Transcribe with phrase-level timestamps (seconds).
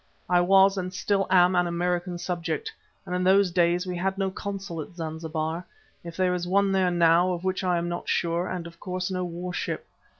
[0.27, 2.73] I was and still am an American subject,
[3.05, 5.63] and in those days we had no consul at Zanzibar,
[6.03, 9.11] if there is one there now, of which I am not sure, and of course
[9.11, 9.85] no warship.